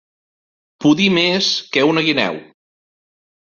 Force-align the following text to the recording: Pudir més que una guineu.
Pudir 0.85 1.09
més 1.17 1.51
que 1.77 1.85
una 1.91 2.05
guineu. 2.09 2.41